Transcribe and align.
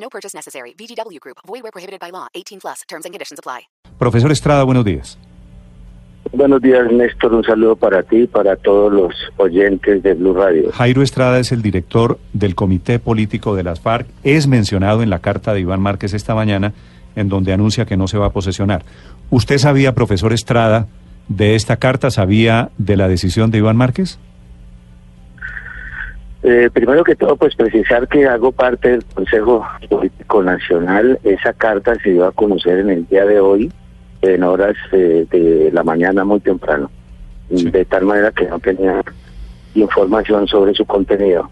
No 0.00 0.08
purchase 0.08 0.36
necessary. 0.36 0.74
VGW 0.78 1.20
Group. 1.20 1.38
Void 1.46 1.62
where 1.62 1.72
prohibited 1.72 2.00
by 2.00 2.10
law. 2.10 2.28
18 2.34 2.60
plus. 2.60 2.82
Terms 2.88 3.04
and 3.04 3.12
conditions 3.12 3.38
apply. 3.38 3.68
Profesor 3.98 4.32
Estrada, 4.32 4.64
buenos 4.64 4.84
días. 4.84 5.18
Buenos 6.32 6.60
días, 6.60 6.92
Néstor. 6.92 7.32
Un 7.32 7.42
saludo 7.44 7.76
para 7.76 8.02
ti 8.02 8.22
y 8.22 8.26
para 8.26 8.56
todos 8.56 8.92
los 8.92 9.14
oyentes 9.38 10.02
de 10.02 10.14
Blue 10.14 10.34
Radio. 10.34 10.70
Jairo 10.72 11.02
Estrada 11.02 11.38
es 11.38 11.52
el 11.52 11.62
director 11.62 12.18
del 12.34 12.54
Comité 12.54 12.98
Político 12.98 13.56
de 13.56 13.62
las 13.62 13.80
FARC. 13.80 14.06
Es 14.24 14.46
mencionado 14.46 15.02
en 15.02 15.10
la 15.10 15.20
carta 15.20 15.54
de 15.54 15.60
Iván 15.60 15.80
Márquez 15.80 16.12
esta 16.12 16.34
mañana, 16.34 16.74
en 17.16 17.28
donde 17.28 17.52
anuncia 17.52 17.86
que 17.86 17.96
no 17.96 18.08
se 18.08 18.18
va 18.18 18.26
a 18.26 18.32
posesionar. 18.32 18.84
¿Usted 19.30 19.58
sabía, 19.58 19.94
profesor 19.94 20.32
Estrada, 20.34 20.86
de 21.28 21.54
esta 21.54 21.76
carta? 21.76 22.10
¿Sabía 22.10 22.70
de 22.76 22.96
la 22.96 23.08
decisión 23.08 23.50
de 23.50 23.58
Iván 23.58 23.76
Márquez? 23.76 24.18
Eh, 26.42 26.70
primero 26.72 27.02
que 27.02 27.16
todo, 27.16 27.36
pues 27.36 27.54
precisar 27.56 28.06
que 28.06 28.26
hago 28.26 28.52
parte 28.52 28.90
del 28.90 29.04
Consejo 29.04 29.66
Político 29.88 30.42
Nacional. 30.42 31.18
Esa 31.24 31.52
carta 31.52 31.94
se 32.02 32.10
dio 32.10 32.26
a 32.26 32.32
conocer 32.32 32.78
en 32.78 32.90
el 32.90 33.06
día 33.08 33.24
de 33.24 33.40
hoy, 33.40 33.72
en 34.22 34.42
horas 34.44 34.76
eh, 34.92 35.26
de 35.30 35.70
la 35.72 35.82
mañana 35.82 36.24
muy 36.24 36.40
temprano, 36.40 36.90
Sí. 37.54 37.70
de 37.70 37.84
tal 37.86 38.04
manera 38.04 38.30
que 38.30 38.46
no 38.46 38.58
tenía 38.60 39.02
información 39.74 40.46
sobre 40.46 40.74
su 40.74 40.84
contenido. 40.84 41.50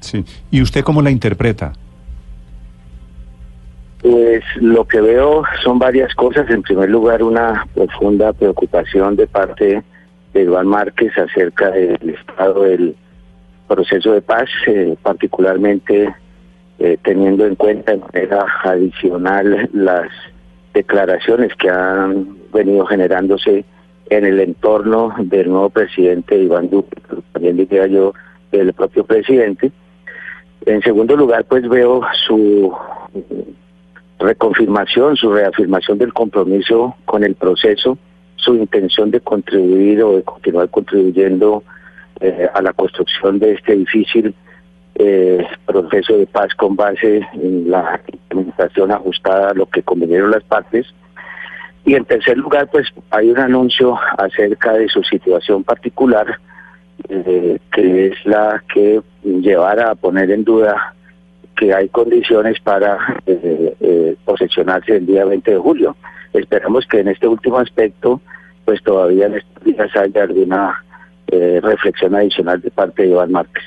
Sí. 0.00 0.24
¿Y 0.50 0.60
usted 0.62 0.82
cómo 0.84 1.00
la 1.02 1.10
interpreta? 1.10 1.72
Pues 4.02 4.44
lo 4.60 4.86
que 4.86 5.00
veo 5.00 5.44
son 5.62 5.78
varias 5.78 6.14
cosas. 6.14 6.48
En 6.50 6.62
primer 6.62 6.90
lugar, 6.90 7.22
una 7.22 7.66
profunda 7.74 8.32
preocupación 8.34 9.16
de 9.16 9.26
parte 9.26 9.82
de 10.34 10.42
Iván 10.42 10.66
Márquez 10.66 11.16
acerca 11.16 11.70
del 11.70 12.10
estado 12.10 12.64
del 12.64 12.94
proceso 13.68 14.12
de 14.12 14.22
paz, 14.22 14.48
eh, 14.66 14.96
particularmente 15.02 16.14
eh, 16.78 16.98
teniendo 17.02 17.46
en 17.46 17.54
cuenta 17.54 17.92
de 17.92 17.98
manera 17.98 18.46
adicional 18.64 19.68
las 19.72 20.08
declaraciones 20.72 21.54
que 21.56 21.70
han 21.70 22.36
venido 22.52 22.84
generándose 22.86 23.64
en 24.10 24.24
el 24.24 24.40
entorno 24.40 25.14
del 25.18 25.48
nuevo 25.48 25.70
presidente 25.70 26.36
Iván 26.36 26.68
Duque, 26.68 27.00
también 27.32 27.56
diría 27.56 27.86
yo 27.86 28.12
del 28.50 28.72
propio 28.72 29.04
presidente. 29.04 29.72
En 30.66 30.82
segundo 30.82 31.16
lugar, 31.16 31.44
pues 31.44 31.68
veo 31.68 32.02
su 32.26 32.72
reconfirmación, 34.18 35.16
su 35.16 35.32
reafirmación 35.32 35.98
del 35.98 36.12
compromiso 36.12 36.96
con 37.04 37.24
el 37.24 37.34
proceso, 37.34 37.98
su 38.36 38.54
intención 38.56 39.10
de 39.10 39.20
contribuir 39.20 40.02
o 40.02 40.16
de 40.16 40.22
continuar 40.22 40.68
contribuyendo 40.70 41.62
eh, 42.20 42.48
a 42.52 42.62
la 42.62 42.72
construcción 42.72 43.38
de 43.38 43.52
este 43.52 43.74
difícil 43.76 44.34
eh, 44.96 45.44
proceso 45.66 46.16
de 46.16 46.26
paz 46.26 46.54
con 46.54 46.76
base 46.76 47.26
en 47.34 47.70
la 47.70 48.00
implementación 48.12 48.92
ajustada 48.92 49.50
a 49.50 49.54
lo 49.54 49.66
que 49.66 49.82
convinieron 49.82 50.30
las 50.30 50.44
partes. 50.44 50.86
Y 51.84 51.94
en 51.94 52.04
tercer 52.04 52.38
lugar, 52.38 52.68
pues 52.70 52.88
hay 53.10 53.30
un 53.30 53.38
anuncio 53.38 53.98
acerca 54.16 54.72
de 54.72 54.88
su 54.88 55.02
situación 55.02 55.64
particular, 55.64 56.38
eh, 57.08 57.58
que 57.72 58.06
es 58.06 58.24
la 58.24 58.62
que 58.72 59.02
llevará 59.22 59.90
a 59.90 59.94
poner 59.94 60.30
en 60.30 60.44
duda 60.44 60.94
que 61.56 61.72
hay 61.74 61.88
condiciones 61.88 62.58
para 62.60 62.98
eh, 63.26 63.74
eh, 63.80 64.16
posesionarse 64.24 64.96
el 64.96 65.06
día 65.06 65.24
20 65.24 65.50
de 65.50 65.58
julio. 65.58 65.96
Esperamos 66.32 66.86
que 66.86 67.00
en 67.00 67.08
este 67.08 67.28
último 67.28 67.58
aspecto, 67.58 68.20
pues 68.64 68.82
todavía 68.82 69.26
en 69.26 69.34
estos 69.34 69.64
días 69.64 69.94
haya 69.96 70.22
alguna 70.22 70.84
eh, 71.34 71.60
reflexión 71.60 72.14
adicional 72.14 72.60
de 72.60 72.70
parte 72.70 73.02
de 73.02 73.08
Iván 73.10 73.32
Márquez. 73.32 73.64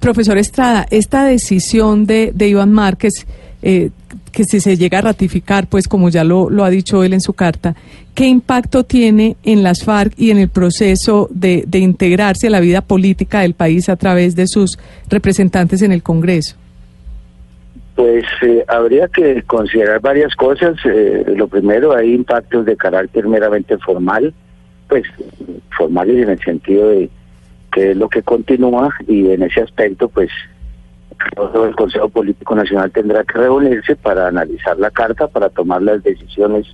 Profesor 0.00 0.38
Estrada, 0.38 0.86
esta 0.90 1.24
decisión 1.24 2.06
de, 2.06 2.32
de 2.34 2.48
Iván 2.48 2.72
Márquez, 2.72 3.26
eh, 3.62 3.90
que 4.32 4.44
si 4.44 4.60
se 4.60 4.76
llega 4.76 4.98
a 4.98 5.02
ratificar, 5.02 5.66
pues 5.66 5.86
como 5.88 6.08
ya 6.08 6.24
lo, 6.24 6.48
lo 6.48 6.64
ha 6.64 6.70
dicho 6.70 7.04
él 7.04 7.12
en 7.12 7.20
su 7.20 7.34
carta, 7.34 7.74
¿qué 8.14 8.26
impacto 8.26 8.84
tiene 8.84 9.36
en 9.44 9.62
las 9.62 9.84
FARC 9.84 10.14
y 10.16 10.30
en 10.30 10.38
el 10.38 10.48
proceso 10.48 11.28
de, 11.30 11.64
de 11.66 11.78
integrarse 11.78 12.46
a 12.46 12.50
la 12.50 12.60
vida 12.60 12.80
política 12.80 13.40
del 13.40 13.54
país 13.54 13.88
a 13.88 13.96
través 13.96 14.34
de 14.36 14.46
sus 14.46 14.78
representantes 15.08 15.82
en 15.82 15.92
el 15.92 16.02
Congreso? 16.02 16.56
Pues 17.94 18.24
eh, 18.40 18.64
habría 18.66 19.08
que 19.08 19.42
considerar 19.42 20.00
varias 20.00 20.34
cosas. 20.34 20.76
Eh, 20.86 21.34
lo 21.36 21.48
primero, 21.48 21.94
hay 21.94 22.14
impactos 22.14 22.64
de 22.64 22.74
carácter 22.74 23.28
meramente 23.28 23.76
formal, 23.76 24.32
pues 24.90 25.04
formales 25.76 26.16
en 26.16 26.30
el 26.30 26.40
sentido 26.40 26.90
de 26.90 27.08
que 27.72 27.92
es 27.92 27.96
lo 27.96 28.08
que 28.08 28.22
continúa 28.22 28.92
y 29.06 29.30
en 29.30 29.42
ese 29.44 29.62
aspecto, 29.62 30.08
pues 30.08 30.28
el 31.64 31.76
Consejo 31.76 32.08
Político 32.08 32.54
Nacional 32.54 32.90
tendrá 32.90 33.24
que 33.24 33.38
reunirse 33.38 33.94
para 33.96 34.28
analizar 34.28 34.78
la 34.78 34.90
carta, 34.90 35.28
para 35.28 35.48
tomar 35.48 35.80
las 35.82 36.02
decisiones 36.02 36.66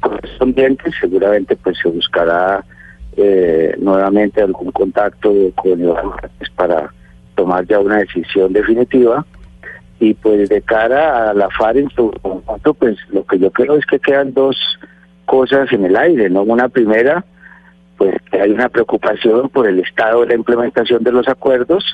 correspondientes. 0.00 0.94
Seguramente, 1.00 1.56
pues 1.56 1.78
se 1.82 1.88
buscará 1.88 2.64
eh, 3.16 3.74
nuevamente 3.78 4.42
algún 4.42 4.70
contacto 4.72 5.32
con 5.54 5.80
Iván 5.80 6.10
para 6.54 6.92
tomar 7.34 7.66
ya 7.66 7.78
una 7.78 7.98
decisión 7.98 8.52
definitiva 8.52 9.24
y 10.00 10.14
pues 10.14 10.48
de 10.48 10.60
cara 10.62 11.30
a 11.30 11.34
la 11.34 11.48
FARC 11.50 11.76
en 11.76 11.90
su 11.90 12.10
conjunto, 12.20 12.74
pues 12.74 12.96
lo 13.10 13.24
que 13.24 13.38
yo 13.38 13.50
creo 13.50 13.76
es 13.76 13.86
que 13.86 14.00
quedan 14.00 14.34
dos 14.34 14.56
cosas 15.26 15.72
en 15.72 15.84
el 15.84 15.96
aire, 15.96 16.28
¿no? 16.28 16.42
Una 16.42 16.68
primera, 16.68 17.24
pues 18.02 18.16
que 18.32 18.40
hay 18.40 18.50
una 18.50 18.68
preocupación 18.68 19.48
por 19.48 19.68
el 19.68 19.78
estado 19.78 20.22
de 20.22 20.26
la 20.26 20.34
implementación 20.34 21.04
de 21.04 21.12
los 21.12 21.28
acuerdos 21.28 21.84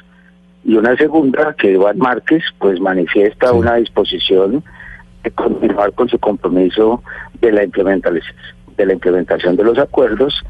y 0.65 0.75
una 0.75 0.97
segunda, 0.97 1.55
que 1.59 1.73
Iván 1.73 1.99
Márquez 1.99 2.43
pues 2.59 2.81
manifiesta 2.81 3.51
Sí. 3.51 3.57
una 3.59 3.75
disposición 3.75 4.65
de 5.23 5.31
continuar 5.33 5.93
con 5.93 6.09
su 6.09 6.19
compromiso 6.19 7.03
de 7.43 7.53
la 7.53 7.63
implementación 7.63 8.35
de 8.79 8.87
la 8.87 8.95
implementación 8.95 9.55
de 9.57 9.65
los 9.65 9.79
acuerdos, 9.79 10.43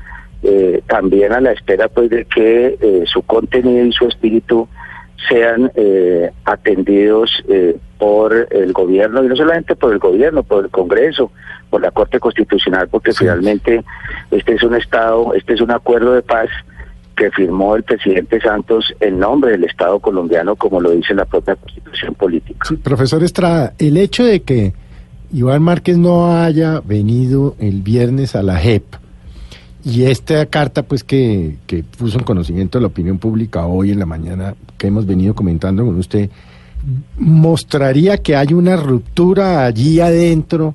eh, 0.45 0.81
también 0.87 1.33
a 1.33 1.41
la 1.41 1.51
espera 1.51 1.89
pues 1.89 2.09
de 2.09 2.25
que 2.25 2.79
eh, 2.81 3.03
su 3.07 3.23
contenido 3.23 3.85
y 3.85 3.93
su 3.93 4.07
espíritu 4.07 4.69
sean 5.29 5.73
eh, 5.75 6.31
atendidos 6.45 7.43
eh, 7.49 7.77
por 7.99 8.47
el 8.51 8.73
gobierno, 8.73 9.25
y 9.25 9.29
no 9.29 9.37
solamente 9.37 9.75
por 9.75 9.93
el 9.93 9.99
gobierno, 9.99 10.43
por 10.43 10.65
el 10.65 10.71
Congreso, 10.71 11.33
por 11.69 11.81
la 11.83 11.91
Corte 11.91 12.21
Constitucional, 12.21 12.89
porque 12.89 13.13
Sí. 13.13 13.19
finalmente 13.21 13.85
este 14.31 14.55
es 14.55 14.63
un 14.63 14.75
Estado, 14.75 15.35
este 15.35 15.55
es 15.55 15.61
un 15.61 15.71
acuerdo 15.71 16.13
de 16.13 16.23
paz 16.23 16.49
que 17.17 17.31
firmó 17.33 17.75
el 17.75 17.83
presidente 17.83 18.41
Santos 18.41 18.95
en 19.01 19.19
nombre 19.19 19.51
del 19.51 19.65
Estado 19.65 19.99
colombiano, 19.99 20.55
como 20.55 20.81
lo 20.81 20.93
dice 20.93 21.15
la 21.15 21.25
propia 21.25 21.57
Constitución 21.57 22.15
Política. 22.15 22.61
Sí, 22.69 22.77
profesor 22.77 23.23
Estrada, 23.25 23.75
el 23.79 23.97
hecho 23.97 24.25
de 24.25 24.41
que 24.43 24.73
Iván 25.33 25.63
Márquez 25.63 25.99
no 25.99 26.33
haya 26.41 26.81
venido 26.85 27.57
el 27.59 27.83
viernes 27.83 28.37
a 28.37 28.43
la 28.45 28.57
JEP 28.57 28.85
y 29.85 30.05
esta 30.05 30.47
carta 30.47 30.85
pues 30.85 31.03
que, 31.03 31.57
que 31.67 31.83
puso 31.83 32.19
en 32.19 32.25
conocimiento 32.25 32.79
de 32.79 32.83
la 32.83 32.89
opinión 32.89 33.19
pública 33.19 33.67
hoy 33.67 33.91
en 33.91 33.99
la 33.99 34.07
mañana 34.07 34.55
que 34.77 34.87
hemos 34.87 35.05
venido 35.07 35.35
comentando 35.35 35.85
con 35.85 35.99
usted, 35.99 36.31
mostraría 37.19 38.19
que 38.19 38.37
hay 38.37 38.53
una 38.53 38.77
ruptura 38.77 39.65
allí 39.65 40.01
adentro, 40.01 40.75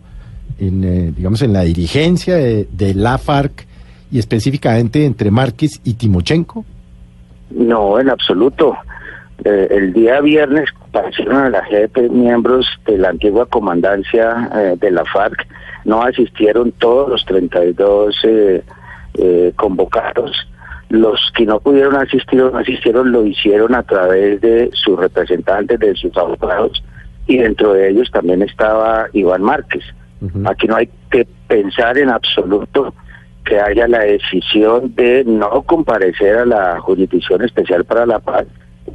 en, 0.60 0.84
eh, 0.84 1.14
digamos, 1.16 1.42
en 1.42 1.54
la 1.54 1.62
dirigencia 1.62 2.36
de, 2.36 2.94
la 2.94 3.18
FARC 3.18 3.66
y 4.12 4.20
específicamente 4.20 5.06
entre 5.06 5.32
Márquez 5.32 5.82
y 5.84 5.96
Timochenko. 5.96 6.66
No, 7.52 8.00
en 8.00 8.10
absoluto. 8.10 8.76
Eh, 9.44 9.68
el 9.72 9.94
día 9.94 10.22
viernes 10.22 10.72
comparecieron 10.72 11.38
a 11.38 11.50
la 11.50 11.64
JEP 11.66 12.12
miembros 12.12 12.68
de 12.86 12.98
la 12.98 13.10
antigua 13.10 13.46
comandancia 13.48 14.50
eh, 14.56 14.76
de 14.80 14.92
la 14.92 15.04
FARC. 15.06 15.48
No 15.86 16.02
asistieron 16.04 16.72
todos 16.74 17.10
los 17.10 17.26
32 17.26 18.16
eh, 18.24 18.64
eh, 19.16 19.54
convocados. 19.56 20.32
Los 20.94 21.32
que 21.36 21.48
no 21.48 21.60
pudieron 21.60 21.96
asistir 21.96 22.40
o 22.40 22.52
no 22.52 22.60
asistieron 22.60 23.12
lo 23.12 23.26
hicieron 23.26 23.74
a 23.74 23.82
través 23.82 24.40
de 24.42 24.70
sus 24.74 25.00
representantes, 25.00 25.80
de 25.80 25.96
sus 25.96 26.16
abogados, 26.16 26.84
y 27.26 27.38
dentro 27.38 27.74
de 27.74 27.90
ellos 27.90 28.12
también 28.12 28.44
estaba 28.44 29.08
Iván 29.12 29.42
Márquez. 29.42 29.84
Aquí 30.46 30.68
no 30.68 30.76
hay 30.76 30.88
que 31.10 31.28
pensar 31.48 31.98
en 31.98 32.10
absoluto 32.10 32.94
que 33.44 33.60
haya 33.60 33.88
la 33.88 34.02
decisión 34.02 34.94
de 34.94 35.24
no 35.26 35.64
comparecer 35.64 36.38
a 36.38 36.46
la 36.46 36.80
Jurisdicción 36.80 37.44
Especial 37.44 37.86
para 37.86 38.06
la 38.06 38.20
Paz. 38.20 38.46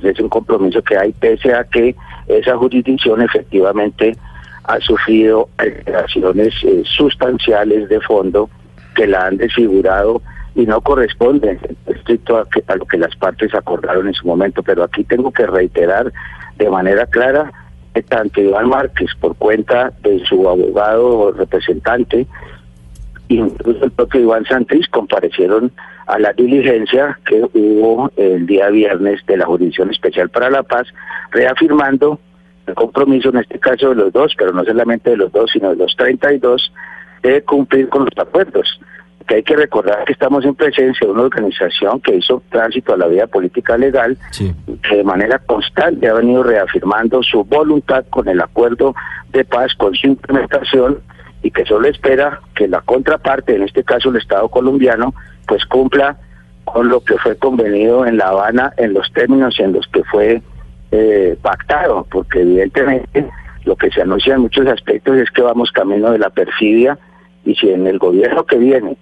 Es 0.01 0.21
un 0.21 0.29
compromiso 0.29 0.81
que 0.83 0.97
hay 0.97 1.13
pese 1.15 1.53
a 1.53 1.65
que 1.65 1.97
esa 2.29 2.57
jurisdicción 2.57 3.23
efectivamente 3.23 4.17
ha 4.63 4.79
sufrido 4.79 5.49
alteraciones 5.57 6.55
eh, 6.63 6.85
sustanciales 6.85 7.89
de 7.89 8.01
fondo 8.03 8.49
que 8.95 9.09
la 9.09 9.27
han 9.27 9.37
desfigurado 9.37 10.23
y 10.59 10.67
no 10.67 10.81
corresponden 10.81 11.59
estricto 11.87 12.37
a, 12.37 12.49
que- 12.49 12.65
a 12.67 12.75
lo 12.75 12.85
que 12.85 12.99
las 12.99 13.15
partes 13.15 13.55
acordaron 13.55 14.09
en 14.09 14.15
su 14.15 14.27
momento. 14.27 14.61
Pero 14.65 14.83
aquí 14.83 15.05
tengo 15.05 15.31
que 15.31 15.47
reiterar 15.47 16.13
de 16.57 16.69
manera 16.69 17.07
clara 17.07 17.53
que 17.95 18.03
tanto 18.03 18.41
Iván 18.41 18.69
Márquez, 18.69 19.11
por 19.21 19.37
cuenta 19.37 19.93
de 20.03 20.19
su 20.27 20.49
abogado 20.49 21.17
o 21.19 21.33
representante, 21.33 22.27
incluso 23.29 23.85
el 23.85 23.91
propio 23.93 24.21
Iván 24.21 24.45
Santrich 24.47 24.91
comparecieron 24.91 25.71
a 26.07 26.19
la 26.19 26.33
diligencia 26.33 27.19
que 27.25 27.41
hubo 27.55 28.11
el 28.17 28.47
día 28.47 28.69
viernes 28.71 29.25
de 29.27 29.37
la 29.37 29.47
Jurisdicción 29.47 29.91
Especial 29.91 30.29
para 30.29 30.51
la 30.51 30.65
Paz, 30.65 30.89
reafirmando 31.31 32.19
el 32.67 32.75
compromiso 32.75 33.29
en 33.29 33.39
este 33.39 33.61
caso 33.61 33.91
de 33.91 33.95
los 33.95 34.13
dos, 34.13 34.35
pero 34.37 34.53
no 34.53 34.65
solamente 34.65 35.11
de 35.11 35.19
los 35.19 35.31
dos, 35.31 35.51
sino 35.53 35.71
de 35.71 35.77
los 35.77 35.95
32, 35.97 36.73
de 37.23 37.43
cumplir 37.43 37.89
con 37.89 38.07
los 38.07 38.19
acuerdos. 38.19 38.81
Que 39.29 39.37
hay 39.37 39.43
que 39.43 39.57
recordar 39.57 40.05
que 40.07 40.15
estamos 40.15 40.45
en 40.47 40.55
presencia 40.55 41.07
de 41.07 41.13
una 41.13 41.23
organización 41.25 42.01
que 42.01 42.17
hizo 42.17 42.43
tránsito 42.51 42.95
a 42.95 42.97
la 42.97 43.07
vida 43.07 43.27
política 43.27 43.77
legal, 43.77 44.17
Sí. 44.31 44.55
que 44.83 44.97
de 44.97 45.05
manera 45.05 45.39
constante 45.39 46.09
ha 46.09 46.15
venido 46.15 46.43
reafirmando 46.43 47.23
su 47.23 47.45
voluntad 47.45 48.07
con 48.09 48.27
el 48.27 48.41
acuerdo 48.41 48.95
de 49.31 49.45
paz, 49.45 49.75
con 49.75 49.95
su 49.95 50.07
implementación 50.07 51.01
y 51.43 51.51
que 51.51 51.67
solo 51.67 51.89
espera 51.89 52.41
que 52.55 52.67
la 52.69 52.81
contraparte, 52.81 53.55
en 53.55 53.65
este 53.65 53.85
caso 53.85 54.09
el 54.09 54.17
Estado 54.17 54.49
colombiano, 54.49 55.13
pues 55.47 55.65
cumpla 55.67 56.17
con 56.65 56.89
lo 56.89 57.01
que 57.05 57.19
fue 57.19 57.37
convenido 57.37 58.07
en 58.07 58.17
La 58.17 58.29
Habana 58.29 58.73
en 58.79 58.95
los 58.95 59.13
términos 59.13 59.61
en 59.61 59.75
los 59.75 59.87
que 59.89 60.05
fue 60.05 60.43
eh, 60.91 61.37
pactado, 61.43 62.07
porque 62.11 62.41
evidentemente 62.41 63.29
lo 63.65 63.77
que 63.77 63.91
se 63.91 64.01
anuncia 64.01 64.35
en 64.37 64.41
muchos 64.41 64.67
aspectos 64.67 65.19
es 65.19 65.31
que 65.31 65.43
vamos 65.43 65.71
camino 65.71 66.11
de 66.13 66.19
la 66.19 66.31
perfidia 66.31 66.99
y 67.45 67.55
si 67.57 67.69
en 67.71 67.87
el 67.87 67.99
gobierno 67.99 68.45
que 68.47 68.57
viene 68.57 68.97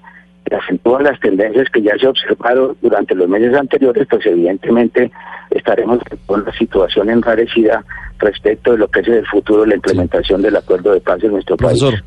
acentúan 0.55 1.05
las 1.05 1.19
tendencias 1.21 1.69
que 1.73 1.83
ya 1.83 1.97
se 1.99 2.07
observaron 2.07 2.77
durante 2.81 3.15
los 3.15 3.29
meses 3.29 3.55
anteriores, 3.55 4.07
pues 4.09 4.25
evidentemente 4.27 5.11
estaremos 5.51 5.99
con 6.27 6.43
una 6.43 6.53
situación 6.57 7.11
enrarecida 7.11 7.85
respecto 8.19 8.73
de 8.73 8.79
lo 8.79 8.89
que 8.89 9.01
es 9.01 9.09
el 9.09 9.27
futuro 9.27 9.63
de 9.63 9.69
la 9.69 9.75
implementación 9.77 10.43
del 10.43 10.57
acuerdo 10.57 10.93
de 10.93 11.01
paz 11.01 11.23
en 11.23 11.33
nuestro 11.33 11.57
Profesor, 11.57 11.93
país. 11.93 12.05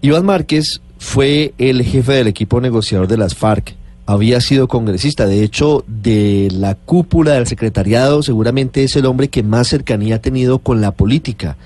Iván 0.00 0.24
Márquez 0.24 0.80
fue 0.98 1.52
el 1.58 1.82
jefe 1.82 2.12
del 2.12 2.28
equipo 2.28 2.60
negociador 2.60 3.06
de 3.06 3.18
las 3.18 3.34
FARC. 3.34 3.74
Había 4.06 4.40
sido 4.40 4.66
congresista, 4.66 5.26
de 5.26 5.44
hecho, 5.44 5.84
de 5.86 6.48
la 6.52 6.74
cúpula 6.74 7.34
del 7.34 7.46
secretariado, 7.46 8.22
seguramente 8.22 8.82
es 8.82 8.96
el 8.96 9.06
hombre 9.06 9.28
que 9.28 9.42
más 9.42 9.68
cercanía 9.68 10.16
ha 10.16 10.20
tenido 10.20 10.58
con 10.58 10.80
la 10.80 10.90
política. 10.92 11.56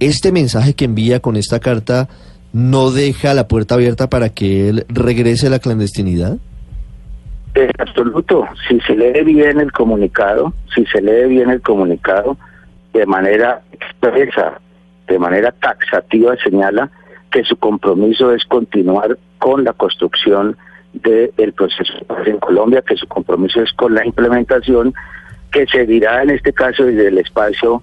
Este 0.00 0.32
mensaje 0.32 0.74
que 0.74 0.84
envía 0.84 1.20
con 1.20 1.36
esta 1.36 1.58
carta 1.58 2.08
no 2.56 2.90
deja 2.90 3.34
la 3.34 3.48
puerta 3.48 3.74
abierta 3.74 4.08
para 4.08 4.30
que 4.30 4.70
él 4.70 4.86
regrese 4.88 5.48
a 5.48 5.50
la 5.50 5.58
clandestinidad. 5.58 6.38
En 7.52 7.70
absoluto, 7.78 8.46
si 8.66 8.80
se 8.80 8.96
lee 8.96 9.22
bien 9.24 9.60
el 9.60 9.70
comunicado, 9.72 10.54
si 10.74 10.86
se 10.86 11.02
lee 11.02 11.28
bien 11.28 11.50
el 11.50 11.60
comunicado, 11.60 12.38
de 12.94 13.04
manera 13.04 13.60
expresa, 13.72 14.58
de 15.06 15.18
manera 15.18 15.52
taxativa 15.52 16.34
señala 16.42 16.90
que 17.30 17.44
su 17.44 17.58
compromiso 17.58 18.32
es 18.32 18.46
continuar 18.46 19.18
con 19.38 19.62
la 19.62 19.74
construcción 19.74 20.56
del 20.94 21.52
proceso 21.52 21.92
de 21.92 22.04
paz 22.06 22.26
en 22.26 22.38
Colombia, 22.38 22.80
que 22.80 22.96
su 22.96 23.06
compromiso 23.06 23.60
es 23.60 23.70
con 23.74 23.94
la 23.94 24.06
implementación 24.06 24.94
que 25.52 25.66
se 25.66 25.84
dirá 25.84 26.22
en 26.22 26.30
este 26.30 26.54
caso 26.54 26.84
desde 26.84 27.08
el 27.08 27.18
espacio 27.18 27.82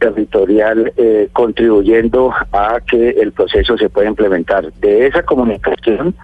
territorial 0.00 0.92
eh, 0.96 1.28
contribuyendo 1.32 2.32
a 2.52 2.80
que 2.80 3.10
el 3.10 3.30
proceso 3.32 3.78
se 3.78 3.88
pueda 3.88 4.08
implementar. 4.08 4.72
De 4.80 5.06
esa 5.06 5.22
comunicación 5.22 6.14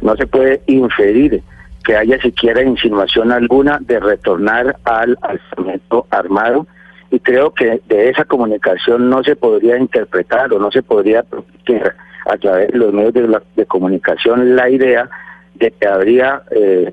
no 0.00 0.16
se 0.16 0.26
puede 0.26 0.62
inferir 0.66 1.42
que 1.84 1.96
haya 1.96 2.18
siquiera 2.22 2.62
insinuación 2.62 3.30
alguna 3.32 3.78
de 3.80 4.00
retornar 4.00 4.76
al 4.84 5.18
alzamiento 5.20 6.06
armado 6.10 6.66
y 7.10 7.20
creo 7.20 7.52
que 7.52 7.80
de 7.88 8.08
esa 8.08 8.24
comunicación 8.24 9.10
no 9.10 9.22
se 9.22 9.36
podría 9.36 9.76
interpretar 9.76 10.52
o 10.54 10.58
no 10.58 10.70
se 10.70 10.82
podría 10.82 11.22
proteger 11.22 11.94
a 12.26 12.36
través 12.38 12.68
de 12.72 12.78
los 12.78 12.92
medios 12.94 13.12
de, 13.12 13.28
la- 13.28 13.42
de 13.54 13.66
comunicación 13.66 14.56
la 14.56 14.70
idea 14.70 15.10
de 15.56 15.70
que 15.70 15.86
habría 15.86 16.42
eh, 16.50 16.92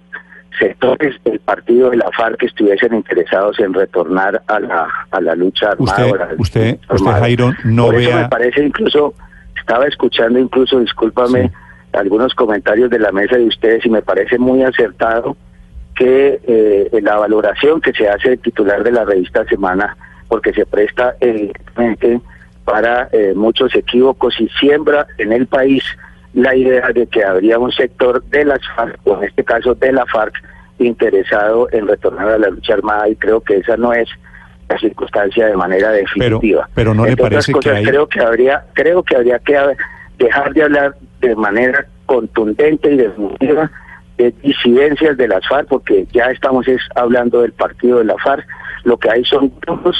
sectores 0.59 1.15
del 1.23 1.39
partido 1.39 1.89
de 1.89 1.97
la 1.97 2.09
FARC 2.15 2.37
que 2.39 2.45
estuviesen 2.47 2.93
interesados 2.93 3.59
en 3.59 3.73
retornar 3.73 4.41
a 4.47 4.59
la, 4.59 4.87
a 5.11 5.21
la 5.21 5.35
lucha 5.35 5.71
armada. 5.71 6.05
Usted- 6.05 6.17
la 6.19 6.25
lucha 6.25 6.41
usted- 6.41 6.79
usted. 6.89 7.11
Jairo, 7.11 7.51
no 7.63 7.85
Por 7.87 7.95
eso 7.95 8.09
vea- 8.09 8.21
me 8.23 8.29
parece 8.29 8.63
incluso, 8.65 9.13
estaba 9.57 9.87
escuchando 9.87 10.39
incluso, 10.39 10.79
discúlpame, 10.79 11.43
Sí. 11.47 11.53
algunos 11.93 12.33
comentarios 12.35 12.89
de 12.89 12.99
la 12.99 13.11
mesa 13.11 13.37
de 13.37 13.45
ustedes 13.45 13.85
y 13.85 13.89
me 13.89 14.01
parece 14.01 14.37
muy 14.37 14.63
acertado 14.63 15.35
que 15.95 16.39
eh, 16.47 16.89
la 17.01 17.17
valoración 17.17 17.81
que 17.81 17.91
se 17.93 18.07
hace 18.09 18.29
del 18.29 18.39
titular 18.39 18.83
de 18.83 18.91
la 18.91 19.03
revista 19.05 19.43
Semana, 19.45 19.95
porque 20.27 20.53
se 20.53 20.65
presta 20.65 21.15
evidentemente 21.19 22.21
para 22.65 23.09
eh, 23.11 23.33
muchos 23.35 23.73
equívocos 23.75 24.39
y 24.39 24.47
siembra 24.59 25.07
en 25.17 25.31
el 25.33 25.47
país 25.47 25.83
la 26.33 26.55
idea 26.55 26.89
de 26.93 27.07
que 27.07 27.23
habría 27.23 27.59
un 27.59 27.71
sector 27.71 28.23
de 28.25 28.45
las 28.45 28.59
FARC, 28.75 28.99
o 29.05 29.17
en 29.17 29.23
este 29.29 29.43
caso 29.43 29.75
de 29.75 29.91
la 29.91 30.05
FARC, 30.05 30.33
interesado 30.79 31.67
en 31.71 31.87
retornar 31.87 32.29
a 32.29 32.37
la 32.37 32.49
lucha 32.49 32.73
armada 32.73 33.07
y 33.09 33.15
creo 33.15 33.41
que 33.41 33.57
esa 33.57 33.77
no 33.77 33.93
es 33.93 34.09
la 34.69 34.77
circunstancia 34.79 35.47
de 35.47 35.55
manera 35.55 35.91
definitiva. 35.91 36.69
pero 36.73 36.93
¿no 36.93 37.03
le 37.05 37.11
Entre 37.11 37.25
otras 37.25 37.45
parece 37.45 37.51
que 37.53 37.57
cosas, 37.59 37.75
hay- 37.77 37.85
creo 37.85 38.07
que 38.07 38.19
habría 38.21 38.65
creo 38.73 39.03
que 39.03 39.15
habría 39.15 39.39
que 39.39 39.57
dejar 40.17 40.53
de 40.53 40.63
hablar 40.63 40.95
de 41.19 41.35
manera 41.35 41.85
contundente 42.05 42.91
y 42.93 42.97
definitiva 42.97 43.69
de 44.17 44.33
disidencias 44.41 45.17
de 45.17 45.27
las 45.27 45.45
FARC, 45.47 45.67
porque 45.67 46.05
ya 46.13 46.25
estamos 46.31 46.67
es 46.67 46.81
hablando 46.95 47.41
del 47.41 47.51
partido 47.53 47.99
de 47.99 48.05
la 48.05 48.15
FARC, 48.17 48.45
lo 48.85 48.97
que 48.97 49.09
hay 49.09 49.23
son 49.25 49.51
grupos 49.61 49.97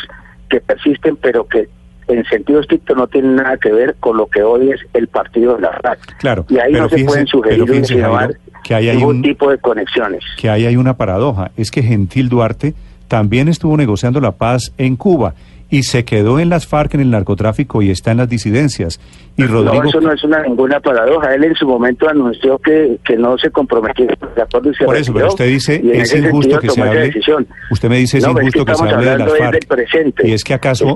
que 0.50 0.62
persisten, 0.62 1.16
pero 1.18 1.46
que 1.48 1.68
en 2.12 2.26
sentido 2.26 2.60
estricto 2.60 2.94
no 2.96 3.08
tienen 3.08 3.36
nada 3.36 3.58
que 3.58 3.72
ver 3.72 3.96
con 4.00 4.18
lo 4.18 4.28
que 4.28 4.44
hoy 4.44 4.72
es 4.72 4.80
el 4.94 5.08
partido 5.08 5.56
de 5.56 5.62
la 5.62 5.72
FARC. 5.82 6.18
Claro, 6.18 6.46
y 6.50 6.58
ahí 6.60 6.74
no 6.74 6.88
se 6.90 7.04
pueden 7.06 7.28
sugerir 7.28 7.66
Jairo, 7.86 8.34
que 8.64 8.76
ahí 8.76 8.90
hay 8.90 8.98
ningún 8.98 9.18
un- 9.18 9.22
tipo 9.22 9.50
de 9.50 9.58
conexiones. 9.58 10.24
que 10.38 10.50
ahí 10.50 10.66
hay 10.66 10.76
una 10.78 10.96
paradoja. 10.98 11.52
Es 11.58 11.72
que 11.72 11.82
Gentil 11.84 12.30
Duarte 12.30 12.74
también 13.08 13.48
estuvo 13.50 13.76
negociando 13.78 14.22
la 14.22 14.32
paz 14.32 14.72
en 14.78 14.96
Cuba 14.96 15.34
y 15.72 15.84
se 15.84 16.04
quedó 16.06 16.40
en 16.40 16.50
las 16.50 16.68
FARC 16.68 16.94
en 16.96 17.00
el 17.02 17.10
narcotráfico 17.12 17.82
y 17.82 17.90
está 17.90 18.12
en 18.12 18.18
las 18.18 18.30
disidencias. 18.30 19.00
Y 19.38 19.46
Rodrigo... 19.46 19.82
No, 19.84 19.90
eso 19.90 20.02
no 20.02 20.12
es 20.12 20.24
una 20.26 20.42
ninguna 20.44 20.82
paradoja. 20.82 21.34
Él 21.34 21.46
en 21.46 21.56
su 21.56 21.66
momento 21.66 22.10
anunció 22.10 22.58
que, 22.60 22.98
que 23.06 23.16
no 23.16 23.38
se 23.38 23.50
comprometía 23.50 24.08
con 24.20 24.30
el 24.36 24.42
acuerdo 24.42 24.70
y 24.72 24.76
se 24.76 24.84
Por 24.84 24.98
eso, 24.98 25.14
pero 25.14 25.28
usted 25.30 25.48
dice, 25.48 25.82
es 25.94 26.14
injusto 26.14 26.60
que 26.60 26.70
se 26.70 26.82
hable. 26.82 27.14
Usted 27.72 27.90
me 27.90 27.98
dice, 27.98 28.18
es 28.18 28.28
No, 28.28 28.34
pero 28.36 28.48
es 28.48 28.54
que 28.54 28.60
injusto 28.60 28.66
que, 28.66 28.76
se 28.90 28.94
hable 28.94 29.10
de 29.12 29.18
las 29.18 29.38
FARC. 29.38 29.66
presente. 29.68 30.28
Y 30.28 30.34
es 30.34 30.44
que 30.44 30.54
acaso, 30.54 30.94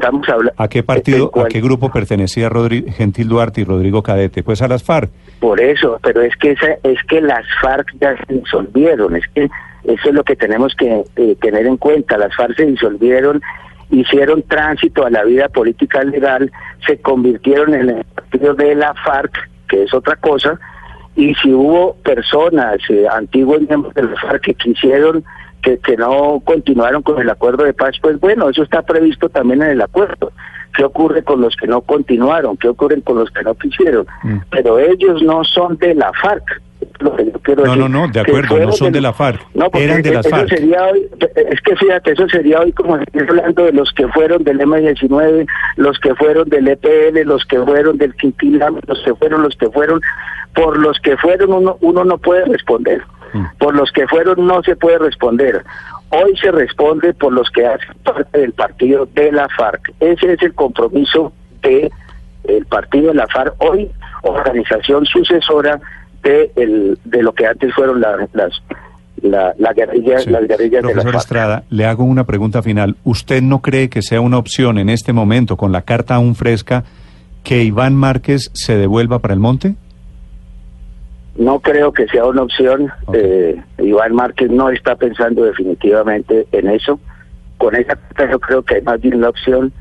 ¿a 0.57 0.67
qué 0.67 0.83
partido, 0.83 1.31
a 1.33 1.45
qué 1.45 1.61
grupo 1.61 1.89
pertenecía 1.89 2.49
Rodri- 2.49 2.91
Gentil 2.93 3.29
Duarte 3.29 3.61
y 3.61 3.63
Rodrigo 3.63 4.03
Cadete? 4.03 4.43
Pues 4.43 4.61
a 4.61 4.67
las 4.67 4.83
FARC. 4.83 5.09
Por 5.39 5.61
eso, 5.61 5.97
pero 6.03 6.21
es 6.21 6.35
que 6.35 6.51
esa, 6.51 6.67
es 6.83 7.01
que 7.07 7.21
las 7.21 7.45
FARC 7.61 7.87
ya 8.01 8.13
se 8.27 8.33
disolvieron, 8.33 9.15
es 9.15 9.23
que 9.33 9.45
eso 9.85 10.09
es 10.09 10.13
lo 10.13 10.23
que 10.23 10.35
tenemos 10.35 10.75
que 10.75 11.03
eh, 11.15 11.37
tener 11.39 11.65
en 11.65 11.77
cuenta. 11.77 12.17
Las 12.17 12.35
FARC 12.35 12.57
se 12.57 12.65
disolvieron, 12.65 13.41
hicieron 13.89 14.43
tránsito 14.43 15.05
a 15.05 15.09
la 15.09 15.23
vida 15.23 15.49
política 15.49 16.03
legal, 16.03 16.51
se 16.85 16.99
convirtieron 16.99 17.73
en 17.73 17.89
el 17.89 18.03
partido 18.03 18.53
de 18.53 18.75
la 18.75 18.93
FARC, 18.93 19.49
que 19.67 19.83
es 19.83 19.93
otra 19.93 20.15
cosa, 20.15 20.59
y 21.15 21.33
si 21.35 21.53
hubo 21.53 21.95
personas, 22.03 22.77
eh, 22.89 23.05
antiguos 23.09 23.61
miembros 23.61 23.93
de 23.93 24.03
la 24.03 24.15
FARC 24.19 24.43
que 24.43 24.53
quisieron 24.55 25.23
que, 25.61 25.79
que 25.79 25.97
no 25.97 26.41
continuaron 26.43 27.01
con 27.01 27.19
el 27.19 27.29
acuerdo 27.29 27.63
de 27.63 27.73
paz, 27.73 27.95
pues 28.01 28.19
bueno, 28.19 28.49
eso 28.49 28.63
está 28.63 28.81
previsto 28.83 29.29
también 29.29 29.63
en 29.63 29.71
el 29.71 29.81
acuerdo. 29.81 30.31
¿Qué 30.75 30.83
ocurre 30.83 31.23
con 31.23 31.41
los 31.41 31.55
que 31.55 31.67
no 31.67 31.81
continuaron? 31.81 32.57
¿Qué 32.57 32.67
ocurre 32.67 33.01
con 33.01 33.17
los 33.17 33.31
que 33.31 33.43
no 33.43 33.55
quisieron? 33.55 34.05
Mm. 34.23 34.37
Pero 34.51 34.77
ellos 34.77 35.23
no 35.23 35.43
son 35.43 35.77
de 35.77 35.95
la 35.95 36.11
FARC. 36.21 36.61
Lo 36.99 37.15
que 37.15 37.25
yo 37.25 37.31
quiero 37.43 37.65
No, 37.65 37.71
decir, 37.75 37.89
no, 37.89 38.01
no, 38.07 38.07
de 38.11 38.19
acuerdo, 38.19 38.57
no 38.59 38.71
son 38.71 38.91
de 38.91 39.01
la 39.01 39.13
FARC, 39.13 39.41
No, 39.53 39.69
porque 39.69 39.83
eran 39.85 40.01
de 40.01 40.13
las 40.13 40.25
eso 40.25 40.35
FARC. 40.35 40.49
sería 40.49 40.83
hoy, 40.85 41.07
es 41.35 41.61
que 41.61 41.75
fíjate, 41.75 42.11
eso 42.13 42.27
sería 42.29 42.59
hoy 42.61 42.71
como 42.71 42.95
hablando 42.95 43.65
de 43.65 43.71
los 43.73 43.91
que 43.93 44.07
fueron 44.09 44.43
del 44.43 44.59
M19, 44.59 45.45
los 45.77 45.99
que 45.99 46.15
fueron 46.15 46.49
del 46.49 46.67
EPL, 46.67 47.23
los 47.25 47.45
que 47.45 47.59
fueron 47.61 47.97
del 47.97 48.13
Quintilán, 48.15 48.79
los 48.87 49.01
que 49.03 49.13
fueron, 49.15 49.41
los 49.43 49.55
que 49.55 49.69
fueron, 49.69 50.01
por 50.53 50.77
los 50.77 50.99
que 50.99 51.17
fueron 51.17 51.51
uno, 51.53 51.77
uno 51.81 52.03
no 52.05 52.17
puede 52.17 52.45
responder, 52.45 53.01
Mm. 53.33 53.45
por 53.57 53.75
los 53.75 53.91
que 53.91 54.07
fueron 54.07 54.45
no 54.47 54.61
se 54.63 54.75
puede 54.75 54.97
responder. 54.99 55.63
Hoy 56.11 56.37
se 56.37 56.51
responde 56.51 57.13
por 57.13 57.33
los 57.33 57.49
que 57.49 57.65
hacen 57.65 57.89
parte 58.03 58.39
del 58.39 58.53
partido 58.53 59.07
de 59.13 59.31
la 59.31 59.47
FARC. 59.57 59.91
Ese 59.99 60.33
es 60.33 60.41
el 60.43 60.53
compromiso 60.53 61.33
de 61.61 61.91
el 62.45 62.65
partido 62.67 63.07
de 63.07 63.15
la 63.15 63.27
FARC 63.27 63.55
hoy, 63.57 63.89
organización 64.21 65.05
sucesora 65.05 65.79
de, 66.25 66.51
el, 66.57 66.99
de 67.05 67.23
lo 67.23 67.31
que 67.33 67.47
antes 67.47 67.73
fueron 67.73 68.01
la- 68.01 68.27
las 68.33 68.61
la, 69.21 69.53
la 69.57 69.71
guerrilla, 69.73 70.19
Sí. 70.19 70.29
las 70.29 70.45
guerrillas 70.45 70.81
de 70.83 70.89
la 70.89 71.01
Profesor. 71.01 71.15
Estrada, 71.15 71.63
le 71.69 71.85
hago 71.85 72.03
una 72.03 72.25
pregunta 72.25 72.61
final. 72.61 72.97
¿Usted 73.05 73.41
no 73.41 73.61
cree 73.61 73.89
que 73.89 74.01
sea 74.01 74.19
una 74.19 74.37
opción 74.37 74.77
en 74.77 74.89
este 74.89 75.13
momento, 75.13 75.55
con 75.55 75.71
la 75.71 75.81
carta 75.83 76.15
aún 76.15 76.35
fresca, 76.35 76.83
que 77.43 77.63
Iván 77.63 77.95
Márquez 77.95 78.51
se 78.53 78.75
devuelva 78.77 79.19
para 79.19 79.33
el 79.33 79.39
monte? 79.39 79.75
No 81.37 81.59
creo 81.59 81.91
que 81.91 82.07
sea 82.07 82.25
una 82.25 82.43
opción. 82.43 82.91
Eh, 83.13 83.55
Iván 83.79 84.13
Márquez 84.15 84.49
no 84.51 84.69
está 84.69 84.95
pensando 84.95 85.43
definitivamente 85.43 86.45
en 86.51 86.69
eso. 86.69 86.99
Con 87.57 87.75
esa 87.75 87.95
carta 87.95 88.31
yo 88.31 88.39
creo 88.39 88.61
que 88.63 88.75
hay 88.75 88.81
más 88.81 89.01
bien 89.01 89.21
la 89.21 89.29
opción 89.29 89.71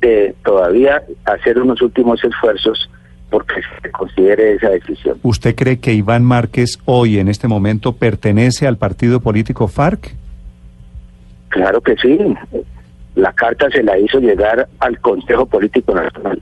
de 0.00 0.34
todavía 0.44 1.02
hacer 1.24 1.58
unos 1.60 1.80
últimos 1.82 2.22
esfuerzos 2.24 2.90
porque 3.30 3.54
se 3.82 3.90
considere 3.90 4.54
esa 4.54 4.70
decisión. 4.70 5.18
¿Usted 5.22 5.54
cree 5.54 5.78
que 5.78 5.92
Iván 5.94 6.24
Márquez 6.24 6.78
hoy, 6.84 7.18
en 7.18 7.28
este 7.28 7.48
momento, 7.48 7.92
pertenece 7.94 8.66
al 8.66 8.76
partido 8.76 9.20
político 9.20 9.68
FARC? 9.68 10.14
Claro 11.48 11.80
que 11.80 11.96
sí. 11.96 12.18
La 13.14 13.32
carta 13.32 13.68
se 13.70 13.82
la 13.82 13.98
hizo 13.98 14.18
llegar 14.20 14.68
al 14.78 14.98
Consejo 15.00 15.46
Político 15.46 15.94
Nacional. 15.94 16.40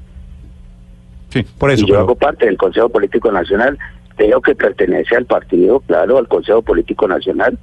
Sí, 1.30 1.44
por 1.58 1.70
eso. 1.70 1.84
y 1.84 1.88
yo 1.88 1.94
pero- 1.94 2.00
hago 2.00 2.14
parte 2.14 2.46
del 2.46 2.56
Consejo 2.56 2.88
Político 2.88 3.30
Nacional. 3.30 3.78
Creo 4.16 4.40
que 4.40 4.54
pertenece 4.54 5.14
al 5.16 5.26
partido, 5.26 5.80
claro, 5.80 6.18
al 6.18 6.26
Consejo 6.26 6.62
Político 6.62 7.06
Nacional, 7.06 7.56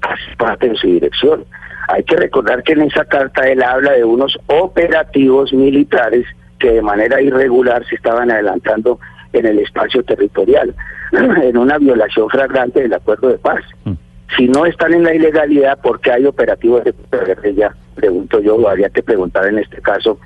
hace 0.00 0.36
parte 0.38 0.68
de 0.70 0.76
su 0.76 0.86
dirección. 0.86 1.44
Hay 1.88 2.02
que 2.04 2.16
recordar 2.16 2.62
que 2.62 2.72
en 2.72 2.82
esa 2.82 3.04
carta 3.04 3.42
él 3.48 3.62
habla 3.62 3.92
de 3.92 4.04
unos 4.04 4.38
operativos 4.46 5.52
militares 5.52 6.24
que 6.58 6.70
de 6.72 6.82
manera 6.82 7.20
irregular 7.20 7.84
se 7.86 7.94
estaban 7.96 8.30
adelantando 8.30 8.98
en 9.32 9.46
el 9.46 9.58
espacio 9.58 10.02
territorial, 10.02 10.74
en 11.12 11.56
una 11.56 11.78
violación 11.78 12.28
flagrante 12.30 12.80
del 12.82 12.94
acuerdo 12.94 13.28
de 13.28 13.38
paz. 13.38 13.62
Mm. 13.84 13.92
Si 14.36 14.48
no 14.48 14.66
están 14.66 14.92
en 14.92 15.04
la 15.04 15.14
ilegalidad, 15.14 15.78
¿por 15.80 16.00
qué 16.00 16.12
hay 16.12 16.26
operativos 16.26 16.82
de 16.84 16.94
guerrilla? 17.10 17.74
Pregunto 17.94 18.40
yo, 18.40 18.56
o 18.56 18.68
habría 18.68 18.88
que 18.90 19.02
preguntar 19.02 19.46
en 19.46 19.58
este 19.58 19.80
caso 19.80 20.18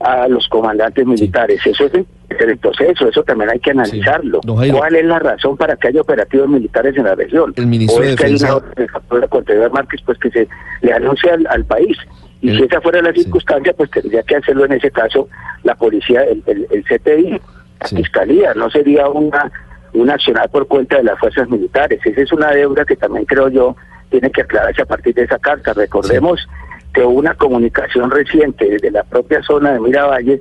a 0.00 0.28
los 0.28 0.46
comandantes 0.48 1.06
militares. 1.06 1.60
Eso 1.64 1.86
es 1.86 1.92
el 2.28 2.58
proceso, 2.58 3.08
eso 3.08 3.22
también 3.22 3.50
hay 3.50 3.58
que 3.60 3.70
analizarlo. 3.70 4.40
Jairo. 4.56 4.78
¿Cuál 4.78 4.96
es 4.96 5.04
la 5.04 5.18
razón 5.18 5.56
para 5.56 5.76
que 5.76 5.88
haya 5.88 6.00
operativos 6.00 6.48
militares 6.48 6.96
en 6.96 7.04
la 7.04 7.14
región? 7.14 7.52
El 7.56 7.66
ministro 7.66 8.00
o 8.00 8.02
es 8.04 8.10
de 8.10 8.16
que 8.16 8.24
hay 8.26 8.32
Defensa- 8.32 8.56
una 9.10 9.26
orden 9.30 9.44
de 9.60 9.68
Márquez, 9.70 10.00
pues 10.04 10.18
que 10.18 10.30
se 10.30 10.48
le 10.82 10.92
anuncie 10.92 11.30
al, 11.30 11.46
al 11.48 11.64
país. 11.64 11.96
Y 12.40 12.50
El- 12.50 12.58
si 12.58 12.62
esa 12.64 12.80
fuera 12.80 13.00
la 13.02 13.12
sí. 13.12 13.22
circunstancia, 13.22 13.72
pues 13.72 13.90
tendría 13.90 14.22
que 14.22 14.36
hacerlo 14.36 14.64
en 14.66 14.72
ese 14.72 14.90
caso 14.90 15.28
la 15.62 15.74
policía, 15.74 16.22
el, 16.24 16.42
el, 16.46 16.66
el 16.70 16.84
CTI, 16.84 17.40
la 17.80 17.86
Sí. 17.86 17.96
fiscalía. 17.96 18.54
No 18.54 18.70
sería 18.70 19.08
una 19.08 19.50
un 19.92 20.10
accionar 20.10 20.50
por 20.50 20.66
cuenta 20.68 20.98
de 20.98 21.04
las 21.04 21.18
fuerzas 21.18 21.48
militares. 21.48 21.98
Esa 22.04 22.20
es 22.20 22.30
una 22.30 22.50
deuda 22.50 22.84
que 22.84 22.96
también 22.96 23.24
creo 23.24 23.48
yo 23.48 23.76
tiene 24.10 24.30
que 24.30 24.42
aclararse 24.42 24.82
a 24.82 24.84
partir 24.86 25.14
de 25.14 25.22
esa 25.22 25.38
carta. 25.38 25.72
Recordemos 25.72 26.46
que 26.92 27.00
hubo 27.02 27.12
una 27.18 27.32
comunicación 27.34 28.10
reciente 28.10 28.68
desde 28.68 28.90
la 28.90 29.04
propia 29.04 29.42
zona 29.42 29.72
de 29.72 29.80
Miravalle 29.80 30.40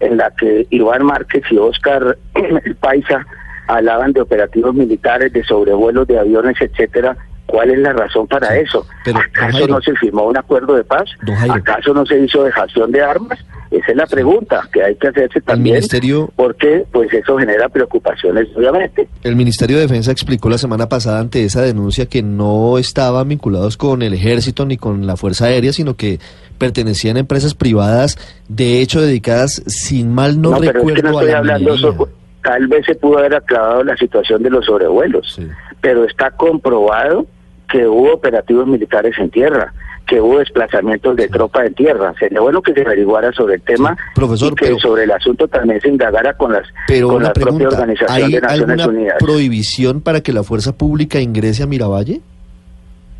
en 0.00 0.16
la 0.16 0.32
que 0.32 0.66
Iván 0.70 1.04
Márquez 1.04 1.44
y 1.50 1.56
Oscar 1.56 2.18
el 2.64 2.74
Paisa 2.74 3.24
hablaban 3.68 4.12
de 4.12 4.22
operativos 4.22 4.74
militares, 4.74 5.32
de 5.32 5.44
sobrevuelos 5.44 6.08
de 6.08 6.18
aviones, 6.18 6.56
etcétera. 6.60 7.16
¿Cuál 7.46 7.70
es 7.70 7.78
la 7.78 7.92
razón 7.92 8.26
para 8.26 8.48
Sí, 8.48 8.58
eso? 8.64 8.84
pero, 9.04 9.18
¿Acaso 9.20 9.58
Jairo. 9.58 9.74
no 9.74 9.80
se 9.80 9.94
firmó 9.94 10.24
un 10.24 10.36
acuerdo 10.36 10.74
de 10.74 10.82
paz? 10.84 11.04
¿Acaso 11.48 11.94
no 11.94 12.04
se 12.04 12.18
hizo 12.18 12.42
dejación 12.42 12.90
de 12.90 13.02
armas? 13.02 13.38
Esa 13.70 13.90
es 13.92 13.96
la 13.96 14.06
pregunta 14.06 14.68
que 14.72 14.82
hay 14.82 14.94
que 14.96 15.08
hacerse 15.08 15.40
también, 15.40 15.74
ministerio- 15.76 16.30
porque 16.36 16.84
pues 16.92 17.12
eso 17.12 17.36
genera 17.38 17.68
preocupaciones, 17.68 18.48
obviamente. 18.56 19.08
El 19.22 19.36
Ministerio 19.36 19.76
de 19.76 19.82
Defensa 19.82 20.10
explicó 20.12 20.48
la 20.48 20.58
semana 20.58 20.88
pasada 20.88 21.20
ante 21.20 21.44
esa 21.44 21.62
denuncia 21.62 22.06
que 22.06 22.22
no 22.22 22.78
estaban 22.78 23.28
vinculados 23.28 23.76
con 23.76 24.02
el 24.02 24.14
ejército 24.14 24.66
ni 24.66 24.76
con 24.76 25.06
la 25.06 25.16
Fuerza 25.16 25.46
Aérea, 25.46 25.72
sino 25.72 25.94
que 25.94 26.18
pertenecían 26.58 27.16
a 27.16 27.20
empresas 27.20 27.54
privadas, 27.54 28.16
de 28.48 28.80
hecho 28.80 29.00
dedicadas, 29.00 29.62
sin 29.66 30.12
mal 30.14 30.40
no, 30.40 30.58
pero 30.58 30.80
es 30.80 30.84
que 30.86 31.02
recuerdo, 31.02 31.18
a 31.18 31.22
la 31.24 31.38
hablando, 31.38 31.70
minería. 31.74 31.96
so- 31.96 32.08
tal 32.42 32.66
vez 32.68 32.86
se 32.86 32.94
pudo 32.94 33.18
haber 33.18 33.34
aclarado 33.34 33.82
la 33.82 33.96
situación 33.96 34.42
de 34.42 34.50
los 34.50 34.64
sobrevuelos, 34.66 35.32
Sí. 35.34 35.46
pero 35.80 36.04
está 36.04 36.30
comprobado 36.30 37.26
que 37.68 37.86
hubo 37.86 38.14
operativos 38.14 38.66
militares 38.66 39.14
en 39.18 39.30
tierra, 39.30 39.72
que 40.06 40.20
hubo 40.20 40.38
desplazamientos 40.38 41.16
de 41.16 41.28
tropa 41.28 41.66
en 41.66 41.74
tierra. 41.74 42.14
Sería 42.18 42.40
bueno 42.40 42.62
que 42.62 42.72
se 42.72 42.82
averiguara 42.82 43.32
sobre 43.32 43.54
el 43.56 43.62
tema 43.62 43.96
Sí, 43.96 44.02
profesor, 44.14 44.52
y 44.52 44.54
que 44.54 44.66
pero- 44.66 44.78
sobre 44.78 45.02
el 45.04 45.10
asunto 45.10 45.48
también 45.48 45.80
se 45.80 45.88
indagara 45.88 46.34
con 46.34 46.52
las 46.52 46.66
Pero 46.86 47.08
con 47.08 47.22
la 47.22 47.32
propia 47.32 47.52
pregunta, 47.56 47.68
organización 47.80 48.16
¿hay 48.26 48.32
de 48.32 48.40
Naciones 48.40 48.70
alguna 48.80 48.86
Unidas. 48.98 49.16
prohibición 49.18 50.00
para 50.00 50.20
que 50.20 50.32
la 50.32 50.42
fuerza 50.44 50.76
pública 50.76 51.20
ingrese 51.20 51.64
a 51.64 51.66
Miravalle? 51.66 52.20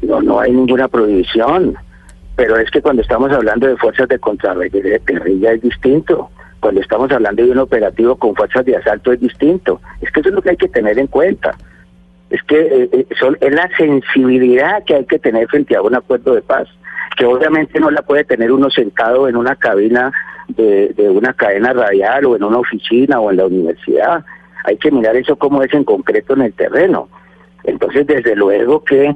No, 0.03 0.21
no 0.23 0.39
hay 0.41 0.53
ninguna 0.53 0.87
prohibición. 0.89 1.77
Pero 2.37 2.57
es 2.59 2.71
que 2.71 2.83
cuando 2.83 3.01
estamos 3.03 3.33
hablando 3.33 3.67
de 3.67 3.77
fuerzas 3.79 4.09
de 4.09 4.19
contraguerrilla 4.19 5.53
es 5.53 5.63
distinto. 5.63 6.29
Cuando 6.61 6.81
estamos 6.83 7.11
hablando 7.11 7.43
de 7.45 7.51
un 7.51 7.59
operativo 7.59 8.15
con 8.17 8.35
fuerzas 8.35 8.65
de 8.67 8.77
asalto 8.77 9.13
es 9.13 9.21
distinto. 9.21 9.81
Es 10.03 10.11
que 10.13 10.21
eso 10.21 10.29
es 10.29 10.35
lo 10.35 10.43
que 10.43 10.51
hay 10.51 10.57
que 10.57 10.69
tener 10.69 10.99
en 10.99 11.07
cuenta. 11.07 11.57
Es 12.31 12.43
que 12.43 12.61
eh, 12.61 12.89
eh, 12.93 13.07
son, 13.19 13.37
es 13.41 13.53
la 13.53 13.69
sensibilidad 13.77 14.85
que 14.85 14.97
hay 14.97 15.05
que 15.05 15.19
tener 15.19 15.47
frente 15.49 15.77
a 15.77 15.83
un 15.83 15.95
acuerdo 15.95 16.35
de 16.35 16.43
paz, 16.43 16.69
que 17.17 17.25
obviamente 17.25 17.79
no 17.79 17.91
la 17.91 18.03
puede 18.03 18.25
tener 18.25 18.51
uno 18.53 18.71
sentado 18.71 19.29
en 19.29 19.37
una 19.37 19.57
cabina 19.57 20.13
de, 20.49 20.89
de 20.97 21.09
una 21.09 21.33
cadena 21.33 21.73
radial 21.73 22.27
o 22.27 22.37
en 22.37 22.45
una 22.45 22.59
oficina 22.59 23.21
o 23.21 23.31
en 23.31 23.37
la 23.37 23.47
universidad. 23.47 24.25
Hay 24.65 24.77
que 24.77 24.91
mirar 24.91 25.17
eso 25.17 25.37
como 25.37 25.63
es 25.63 25.73
en 25.73 25.85
concreto 25.85 26.35
en 26.35 26.43
el 26.43 26.53
terreno. 26.53 27.09
Entonces, 27.65 28.07
desde 28.07 28.35
luego 28.35 28.83
que 28.85 29.15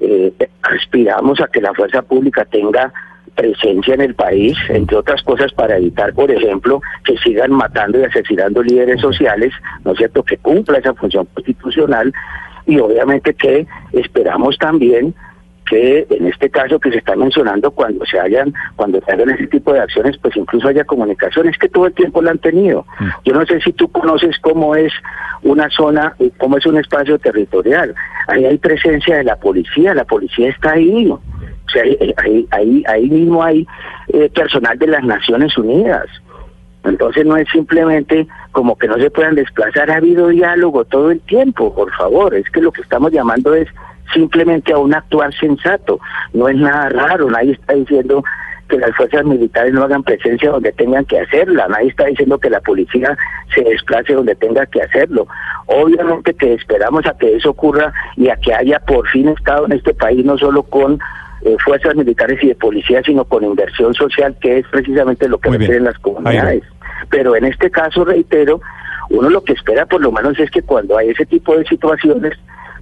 eh, 0.00 0.32
aspiramos 0.62 1.40
a 1.40 1.46
que 1.46 1.60
la 1.60 1.72
fuerza 1.74 2.02
pública 2.02 2.44
tenga 2.44 2.92
presencia 3.34 3.94
en 3.94 4.02
el 4.02 4.14
país, 4.14 4.56
entre 4.68 4.96
otras 4.96 5.22
cosas 5.22 5.52
para 5.52 5.76
evitar, 5.76 6.12
por 6.14 6.30
ejemplo, 6.30 6.80
que 7.04 7.16
sigan 7.18 7.52
matando 7.52 7.98
y 7.98 8.04
asesinando 8.04 8.62
líderes 8.62 9.00
sociales, 9.00 9.52
¿no 9.84 9.92
es 9.92 9.98
cierto?, 9.98 10.22
que 10.22 10.36
cumpla 10.38 10.78
esa 10.78 10.94
función 10.94 11.26
constitucional 11.34 12.12
y 12.66 12.78
obviamente 12.78 13.34
que 13.34 13.66
esperamos 13.92 14.56
también 14.58 15.14
que 15.64 16.06
en 16.10 16.26
este 16.26 16.50
caso 16.50 16.78
que 16.78 16.90
se 16.90 16.98
está 16.98 17.16
mencionando 17.16 17.70
cuando 17.70 18.04
se 18.04 18.18
hayan 18.18 18.52
cuando 18.76 19.00
se 19.00 19.12
hagan 19.12 19.30
ese 19.30 19.46
tipo 19.46 19.72
de 19.72 19.80
acciones 19.80 20.18
pues 20.18 20.36
incluso 20.36 20.68
haya 20.68 20.84
comunicación 20.84 21.48
es 21.48 21.56
que 21.56 21.68
todo 21.68 21.86
el 21.86 21.94
tiempo 21.94 22.20
la 22.20 22.32
han 22.32 22.38
tenido. 22.38 22.84
Mm. 22.98 23.08
yo 23.24 23.32
no 23.32 23.46
sé 23.46 23.60
si 23.60 23.72
tú 23.72 23.88
conoces 23.88 24.38
cómo 24.40 24.74
es 24.76 24.92
una 25.42 25.70
zona 25.70 26.14
eh, 26.18 26.30
cómo 26.36 26.58
es 26.58 26.66
un 26.66 26.78
espacio 26.78 27.18
territorial. 27.18 27.94
Ahí 28.28 28.44
hay 28.44 28.58
presencia 28.58 29.16
de 29.16 29.24
la 29.24 29.36
policía 29.36 29.94
la 29.94 30.04
policía 30.04 30.50
está 30.50 30.72
ahí 30.72 31.10
sea 31.72 31.82
ahí 31.82 32.14
ahí 32.16 32.48
ahí, 32.50 32.84
ahí 32.86 33.10
mismo 33.10 33.42
hay 33.42 33.66
eh, 34.08 34.30
personal 34.34 34.78
de 34.78 34.86
las 34.86 35.04
Naciones 35.04 35.56
Unidas. 35.56 36.06
Entonces 36.84 37.24
no 37.24 37.36
es 37.36 37.48
simplemente 37.50 38.26
como 38.50 38.76
que 38.76 38.88
no 38.88 38.96
se 38.98 39.10
puedan 39.10 39.36
desplazar, 39.36 39.90
ha 39.90 39.96
habido 39.96 40.28
diálogo 40.28 40.84
todo 40.84 41.10
el 41.10 41.20
tiempo, 41.20 41.74
por 41.74 41.92
favor, 41.92 42.34
es 42.34 42.48
que 42.50 42.60
lo 42.60 42.72
que 42.72 42.82
estamos 42.82 43.12
llamando 43.12 43.54
es 43.54 43.68
simplemente 44.12 44.72
a 44.72 44.78
un 44.78 44.94
actuar 44.94 45.32
sensato, 45.34 46.00
no 46.32 46.48
es 46.48 46.56
nada 46.56 46.88
raro, 46.88 47.30
nadie 47.30 47.52
está 47.52 47.74
diciendo 47.74 48.24
que 48.68 48.78
las 48.78 48.94
fuerzas 48.96 49.24
militares 49.24 49.72
no 49.72 49.84
hagan 49.84 50.02
presencia 50.02 50.50
donde 50.50 50.72
tengan 50.72 51.04
que 51.04 51.20
hacerla, 51.20 51.68
nadie 51.68 51.88
está 51.88 52.06
diciendo 52.06 52.38
que 52.38 52.50
la 52.50 52.60
policía 52.60 53.16
se 53.54 53.62
desplace 53.62 54.14
donde 54.14 54.34
tenga 54.34 54.66
que 54.66 54.80
hacerlo. 54.80 55.26
Obviamente 55.66 56.34
que 56.34 56.54
esperamos 56.54 57.06
a 57.06 57.16
que 57.16 57.36
eso 57.36 57.50
ocurra 57.50 57.92
y 58.16 58.28
a 58.28 58.36
que 58.36 58.54
haya 58.54 58.80
por 58.80 59.06
fin 59.08 59.28
Estado 59.28 59.66
en 59.66 59.72
este 59.72 59.94
país, 59.94 60.24
no 60.24 60.38
solo 60.38 60.62
con 60.62 60.98
eh, 61.44 61.56
fuerzas 61.64 61.96
militares 61.96 62.38
y 62.42 62.48
de 62.48 62.54
policía, 62.54 63.02
sino 63.04 63.24
con 63.24 63.42
inversión 63.42 63.94
social, 63.94 64.36
que 64.40 64.58
es 64.58 64.66
precisamente 64.70 65.28
lo 65.28 65.38
que 65.38 65.50
requieren 65.50 65.84
las 65.84 65.98
comunidades. 65.98 66.62
Pero 67.10 67.34
en 67.34 67.44
este 67.44 67.70
caso, 67.70 68.04
reitero, 68.04 68.60
uno 69.10 69.28
lo 69.28 69.42
que 69.42 69.52
espera 69.52 69.86
por 69.86 70.00
lo 70.00 70.12
menos 70.12 70.38
es 70.38 70.50
que 70.50 70.62
cuando 70.62 70.96
hay 70.96 71.10
ese 71.10 71.26
tipo 71.26 71.56
de 71.56 71.64
situaciones, 71.64 72.34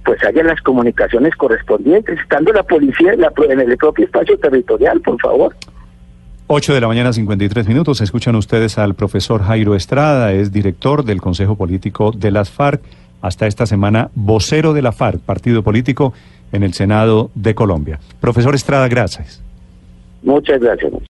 pues 0.05 0.23
haya 0.23 0.43
las 0.43 0.61
comunicaciones 0.61 1.35
correspondientes, 1.35 2.19
estando 2.19 2.53
la 2.53 2.63
policía 2.63 3.13
en, 3.13 3.21
la 3.21 3.33
en 3.49 3.59
el 3.59 3.77
propio 3.77 4.05
espacio 4.05 4.37
territorial, 4.37 5.01
por 5.01 5.19
favor. 5.19 5.55
8 6.47 6.73
de 6.73 6.81
la 6.81 6.87
mañana, 6.87 7.13
53 7.13 7.67
minutos. 7.67 8.01
Escuchan 8.01 8.35
ustedes 8.35 8.77
al 8.77 8.93
profesor 8.93 9.41
Jairo 9.41 9.73
Estrada, 9.73 10.33
es 10.33 10.51
director 10.51 11.03
del 11.03 11.21
Consejo 11.21 11.55
Político 11.55 12.11
de 12.11 12.29
las 12.29 12.51
FARC, 12.51 12.81
hasta 13.21 13.47
esta 13.47 13.65
semana 13.65 14.09
vocero 14.15 14.73
de 14.73 14.81
la 14.81 14.91
FARC, 14.91 15.19
partido 15.21 15.63
político 15.63 16.13
en 16.51 16.63
el 16.63 16.73
Senado 16.73 17.31
de 17.35 17.55
Colombia. 17.55 17.99
Profesor 18.19 18.55
Estrada, 18.55 18.87
gracias. 18.87 19.41
Muchas 20.23 20.59
gracias. 20.59 20.93